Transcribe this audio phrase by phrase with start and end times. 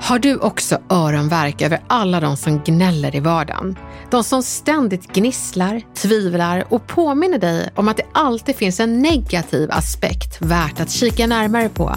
[0.00, 3.78] Har du också öronvärk över alla de som gnäller i vardagen?
[4.10, 9.70] De som ständigt gnisslar, tvivlar och påminner dig om att det alltid finns en negativ
[9.72, 11.96] aspekt värt att kika närmare på.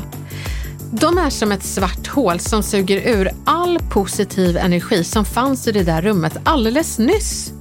[0.91, 5.71] De är som ett svart hål som suger ur all positiv energi som fanns i
[5.71, 7.53] det där rummet alldeles nyss.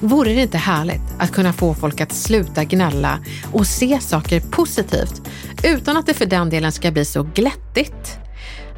[0.00, 3.18] Vore det inte härligt att kunna få folk att sluta gnälla
[3.52, 5.22] och se saker positivt
[5.62, 8.18] utan att det för den delen ska bli så glättigt?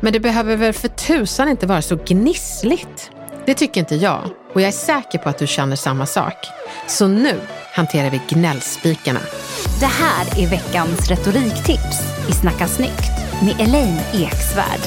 [0.00, 3.10] Men det behöver väl för tusan inte vara så gnissligt?
[3.46, 4.20] Det tycker inte jag
[4.54, 6.46] och jag är säker på att du känner samma sak.
[6.86, 7.40] Så nu
[7.74, 9.20] hanterar vi gnällspikarna.
[9.80, 13.10] Det här är veckans retoriktips i Snacka snyggt
[13.42, 14.80] med Elaine Eksvärd.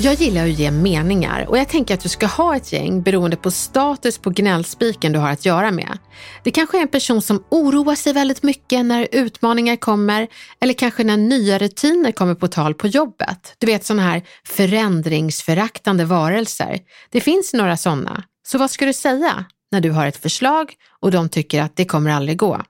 [0.00, 3.36] Jag gillar att ge meningar och jag tänker att du ska ha ett gäng beroende
[3.36, 5.98] på status på gnällspiken du har att göra med.
[6.44, 10.28] Det kanske är en person som oroar sig väldigt mycket när utmaningar kommer
[10.60, 13.54] eller kanske när nya rutiner kommer på tal på jobbet.
[13.58, 16.78] Du vet sådana här förändringsföraktande varelser.
[17.10, 18.22] Det finns några sådana.
[18.46, 21.84] Så vad ska du säga när du har ett förslag och de tycker att det
[21.84, 22.62] kommer aldrig gå?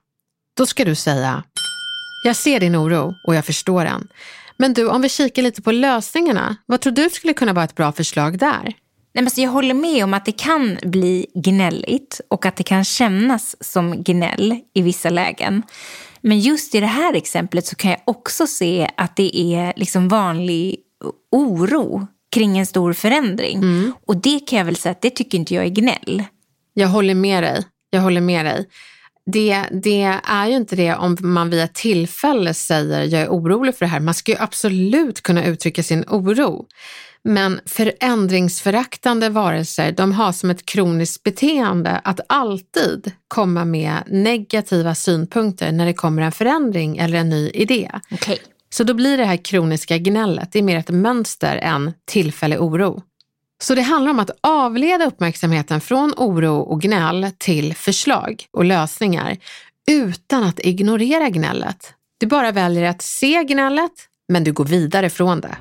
[0.57, 1.43] Då ska du säga,
[2.23, 4.07] jag ser din oro och jag förstår den.
[4.59, 7.75] Men du, om vi kikar lite på lösningarna, vad tror du skulle kunna vara ett
[7.75, 8.73] bra förslag där?
[9.13, 12.63] Nej, men så jag håller med om att det kan bli gnälligt och att det
[12.63, 15.63] kan kännas som gnäll i vissa lägen.
[16.21, 20.07] Men just i det här exemplet så kan jag också se att det är liksom
[20.07, 20.77] vanlig
[21.31, 23.57] oro kring en stor förändring.
[23.57, 23.93] Mm.
[24.07, 26.23] Och det kan jag väl säga att det tycker inte jag är gnäll.
[26.73, 27.63] Jag håller med dig.
[27.89, 28.65] Jag håller med dig.
[29.31, 33.85] Det, det är ju inte det om man ett tillfälle säger jag är orolig för
[33.85, 33.99] det här.
[33.99, 36.65] Man ska ju absolut kunna uttrycka sin oro.
[37.23, 45.71] Men förändringsföraktande varelser, de har som ett kroniskt beteende att alltid komma med negativa synpunkter
[45.71, 47.91] när det kommer en förändring eller en ny idé.
[48.11, 48.37] Okay.
[48.69, 53.03] Så då blir det här kroniska gnället, det är mer ett mönster än tillfällig oro.
[53.63, 59.37] Så det handlar om att avleda uppmärksamheten från oro och gnäll till förslag och lösningar
[59.91, 61.93] utan att ignorera gnället.
[62.19, 63.91] Du bara väljer att se gnället,
[64.31, 65.57] men du går vidare från det.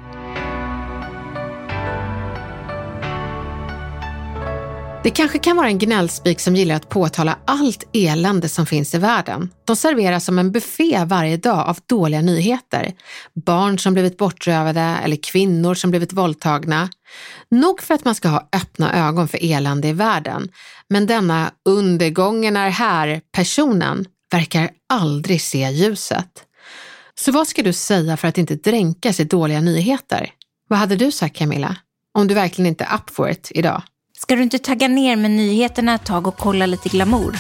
[5.03, 8.98] Det kanske kan vara en gnällspik som gillar att påtala allt elände som finns i
[8.98, 9.50] världen.
[9.64, 12.92] De serveras som en buffé varje dag av dåliga nyheter.
[13.47, 16.88] Barn som blivit bortrövade eller kvinnor som blivit våldtagna.
[17.50, 20.48] Nog för att man ska ha öppna ögon för elände i världen,
[20.88, 26.44] men denna undergången är här-personen verkar aldrig se ljuset.
[27.15, 30.30] Så vad ska du säga för att inte dränkas i dåliga nyheter?
[30.69, 31.76] Vad hade du sagt Camilla?
[32.15, 33.82] Om du verkligen inte är up for it idag?
[34.21, 37.37] Ska du inte tagga ner med nyheterna ett tag och kolla lite glamour?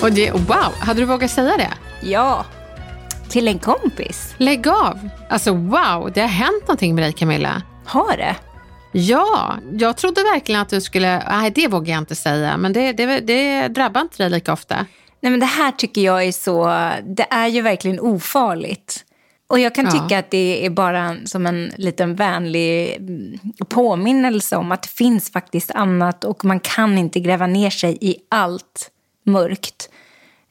[0.02, 1.70] och det, wow, hade du vågat säga det?
[2.00, 2.44] Ja,
[3.28, 4.34] till en kompis.
[4.38, 5.08] Lägg av!
[5.30, 7.62] Alltså wow, det har hänt någonting med dig Camilla.
[7.86, 8.36] Har det?
[8.92, 12.92] Ja, jag trodde verkligen att du skulle, nej det vågar jag inte säga, men det,
[12.92, 14.86] det, det drabbar inte dig lika ofta.
[15.20, 16.64] Nej men det här tycker jag är så,
[17.16, 19.04] det är ju verkligen ofarligt.
[19.54, 19.90] Och jag kan Ja.
[19.90, 25.30] tycka att det är bara som en liten vänlig mm, påminnelse om att det finns
[25.32, 28.90] faktiskt annat och man kan inte gräva ner sig i allt
[29.26, 29.88] mörkt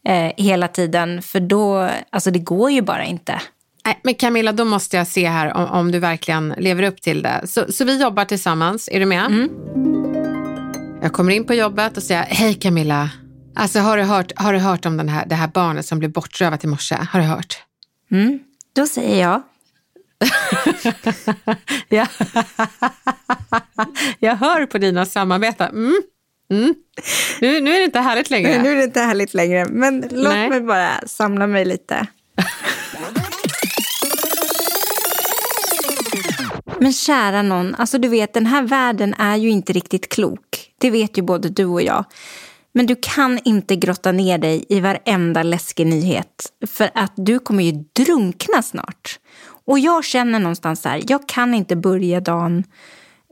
[0.07, 1.21] eh, hela tiden.
[1.21, 3.41] För då, alltså det går ju bara inte.
[3.85, 7.21] Nej, men Camilla, då måste jag se här om, om du verkligen lever upp till
[7.21, 7.41] det.
[7.45, 9.49] Så, så vi jobbar tillsammans, är du med?
[11.01, 13.09] Jag kommer in på jobbet och säger, hej Camilla.
[13.55, 16.11] Alltså har du hört, har du hört om den här, det här barnet som blev
[16.11, 16.95] bortrövat i morse?
[17.11, 17.57] Har du hört?
[18.11, 18.39] Mm.
[18.75, 19.41] Då säger jag,
[21.89, 22.07] ja.
[24.19, 25.69] jag hör på dina samarbeten.
[25.69, 26.01] Mm.
[26.51, 26.75] Mm.
[27.41, 28.61] Nu, nu är det inte härligt längre.
[28.61, 30.49] Nu är det inte härligt längre, men låt Nej.
[30.49, 32.07] mig bara samla mig lite.
[36.79, 40.71] Men kära någon, alltså du vet den här världen är ju inte riktigt klok.
[40.77, 42.05] Det vet ju både du och jag.
[42.73, 46.53] Men du kan inte grotta ner dig i varenda läskig nyhet.
[46.67, 49.19] För att du kommer ju drunkna snart.
[49.65, 52.63] Och jag känner någonstans så här, jag kan inte börja dagen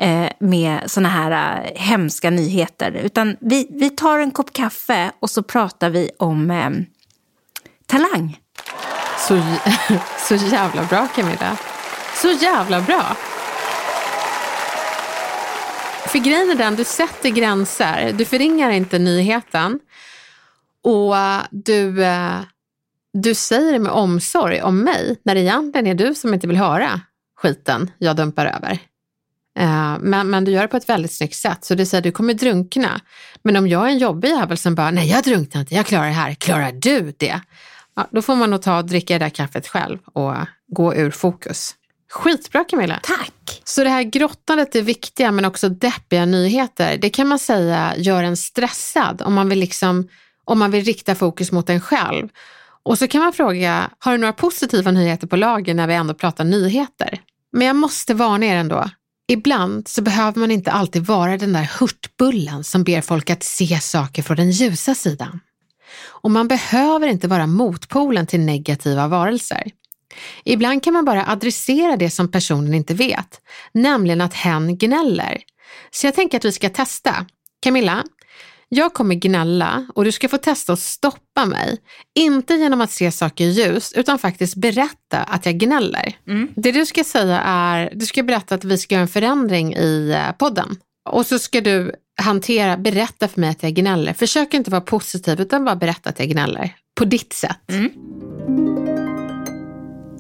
[0.01, 2.91] eh, med såna här eh, hemska nyheter.
[2.91, 6.69] Utan vi, vi tar en kopp kaffe och så pratar vi om eh,
[7.85, 8.39] talang.
[9.27, 9.41] Så,
[10.27, 11.57] så jävla bra Camilla.
[12.15, 13.17] Så jävla bra.
[16.12, 18.13] För grejen är den, du sätter gränser.
[18.13, 19.80] Du förringar inte nyheten.
[20.84, 22.40] Och eh, du, eh,
[23.13, 26.58] du säger det med omsorg om mig, när det egentligen är du som inte vill
[26.58, 27.02] höra
[27.42, 28.72] skiten jag dumpar över.
[29.60, 31.66] Eh, men, men du gör det på ett väldigt snyggt sätt.
[31.66, 33.02] Så du säger du kommer drunkna.
[33.44, 36.08] Men om jag är en jobbig jävel som bara, nej jag drunknar inte, jag klarar
[36.08, 36.34] det här.
[36.34, 37.42] Klarar du det?
[37.96, 40.36] Ja, då får man nog ta och dricka det där kaffet själv och
[40.68, 41.75] gå ur fokus.
[42.12, 43.00] Skitbra Camilla.
[43.04, 43.62] Tack!
[43.63, 46.98] Så det här grottandet är viktiga men också deppiga nyheter.
[46.98, 50.08] Det kan man säga gör en stressad om man vill, liksom,
[50.46, 52.30] om man vill rikta fokus mot en själv.
[52.84, 56.13] Och så kan man fråga, har du några positiva nyheter på lager när vi ändå
[56.13, 57.22] pratar nyheter?
[57.52, 58.90] Men jag måste varna er ändå.
[59.28, 63.80] Ibland så behöver man inte alltid vara den där hurtbullen som ber folk att se
[63.80, 65.40] saker från den ljusa sidan.
[66.08, 69.63] Och man behöver inte vara motpolen till negativa varelser.
[70.44, 73.42] Ibland kan man bara adressera det som personen inte vet,
[73.72, 75.42] nämligen att hen gnäller.
[75.92, 77.25] Så jag tänker att vi ska testa.
[77.62, 78.04] Camilla,
[78.69, 81.78] jag kommer gnälla och du ska få testa att stoppa mig.
[82.16, 86.16] Inte genom att se saker ljust, utan faktiskt berätta att jag gnäller.
[86.56, 90.12] Det du ska säga är, du ska berätta att vi ska göra en förändring i
[90.12, 90.78] eh, podden.
[91.10, 91.92] Och så ska du
[92.22, 94.13] hantera, berätta för mig att jag gnäller.
[94.13, 96.75] Försök inte vara positiv, utan bara berätta att jag gnäller.
[96.96, 97.60] På ditt sätt.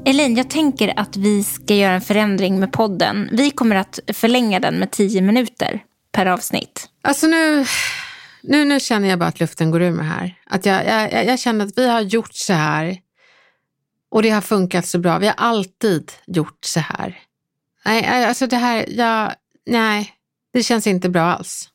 [0.05, 3.29] Elaine, jag tänker att vi ska göra en förändring med podden.
[3.31, 6.89] Vi kommer att förlänga den med tio minuter per avsnitt.
[7.01, 7.65] Alltså nu,
[8.43, 10.35] nu, nu känner jag bara att luften går ur mig här.
[10.45, 12.97] Att jag, jag, jag- jag känner att vi har gjort så här
[14.11, 15.17] och det har funkat så bra.
[15.19, 17.19] Vi har alltid gjort så här.
[17.85, 19.33] Nej, alltså det här, jag,
[19.69, 20.11] nej,
[20.53, 21.69] det känns inte bra alls.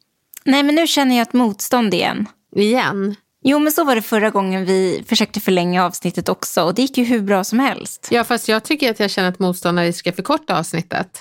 [0.45, 2.27] Nej, men nu känner jag ett motstånd igen.
[2.57, 3.17] Igen.
[3.49, 6.63] Jo, men så var det förra gången vi försökte förlänga avsnittet också.
[6.63, 8.09] Och det gick ju hur bra som helst.
[8.11, 11.21] Ja, fast jag tycker att jag känner ett motstånd när vi ska förkorta avsnittet.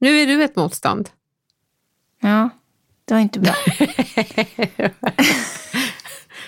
[0.00, 1.08] Nu är du ett motstånd.
[2.22, 2.50] Ja,
[3.04, 3.54] det var inte bra.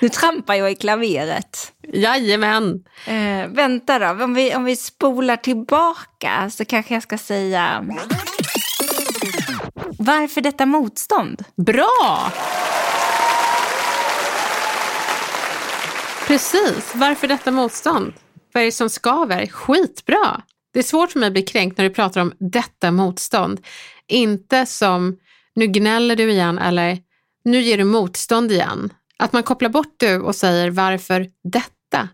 [0.00, 1.72] nu trampar jag i klaveret.
[1.92, 2.84] Jajamän.
[3.06, 7.86] Eh, vänta då, om vi, om vi spolar tillbaka så kanske jag ska säga...
[9.98, 11.44] Varför detta motstånd?
[11.56, 12.32] Bra!
[16.28, 18.12] Precis, varför detta motstånd?
[18.52, 19.46] Vad är det som skaver?
[19.46, 20.42] Skitbra!
[20.72, 23.60] Det är svårt för mig att bli kränkt när du pratar om detta motstånd.
[24.08, 25.18] Inte som
[25.54, 26.98] nu gnäller du igen eller
[27.44, 28.92] nu ger du motstånd igen.
[29.18, 32.08] Att man kopplar bort du och säger varför detta?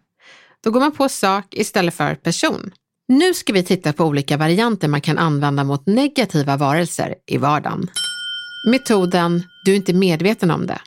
[0.64, 2.72] Då går man på sak istället för person.
[3.08, 7.90] Nu ska vi titta på olika varianter man kan använda mot negativa varelser i vardagen.
[8.70, 10.80] Metoden du är inte medveten om det.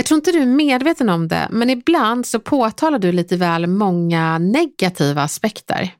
[0.00, 3.66] Jag tror inte du är medveten om det, men ibland så påtalar du lite väl
[3.66, 5.94] många negativa aspekter.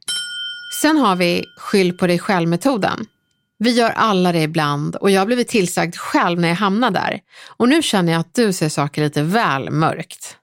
[0.83, 3.07] Sen har vi skyll på dig själv-metoden.
[3.59, 7.21] Vi gör alla det ibland och jag har blivit tillsagd själv när jag hamnar där.
[7.47, 10.37] Och nu känner jag att du ser saker lite väl mörkt.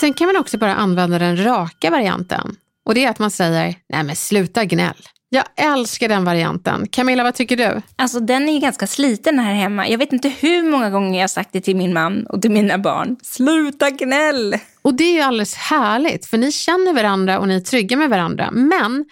[0.00, 2.56] Sen kan man också bara använda den raka varianten.
[2.84, 5.02] Och det är att man säger, nej men sluta gnäll.
[5.28, 6.88] Jag älskar den varianten.
[6.88, 7.82] Camilla, vad tycker du?
[7.96, 9.88] Alltså den är ju ganska sliten här hemma.
[9.88, 12.50] Jag vet inte hur många gånger jag har sagt det till min man och till
[12.50, 13.16] mina barn.
[13.22, 14.56] Sluta gnäll!
[14.82, 18.10] Och det är ju alldeles härligt, för ni känner varandra och ni är trygga med
[18.10, 18.50] varandra.
[18.50, 19.04] Men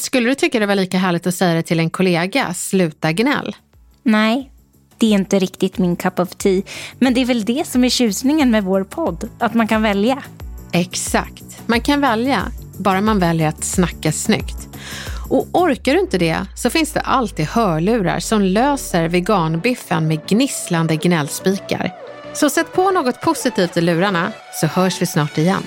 [0.00, 3.56] skulle du tycka det var lika härligt att säga det till en kollega, sluta gnäll?
[4.02, 4.50] Nej,
[4.98, 6.62] det är inte riktigt min cup of tea.
[6.98, 9.28] Men det är väl det som är tjusningen med vår podd.
[9.38, 10.22] Att man kan välja.
[10.72, 11.62] Exakt.
[11.66, 12.42] Man kan välja,
[12.78, 14.57] bara man väljer att snacka snyggt.
[15.28, 20.96] Och orkar du inte det så finns det alltid hörlurar som löser veganbiffen med gnisslande
[20.96, 21.94] gnällspikar.
[22.32, 25.62] Så sätt på något positivt i lurarna så hörs vi snart igen.